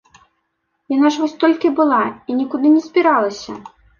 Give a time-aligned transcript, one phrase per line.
[0.93, 3.59] Яна ж вось толькі была і нікуды не збіралася?